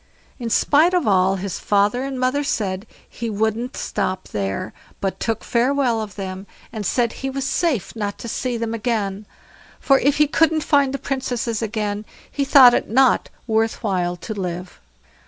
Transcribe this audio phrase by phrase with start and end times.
[0.39, 5.43] In spite of all his father and mother said, he wouldn't stop there, but took
[5.43, 9.27] farewell of them, and said he was safe not to see them again;
[9.79, 14.33] for if he couldn't find the Princesses again, he thought it not worth while to
[14.33, 14.79] live.